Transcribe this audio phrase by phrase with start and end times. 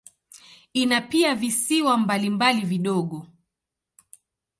[0.73, 3.27] Ina pia visiwa mbalimbali vidogo.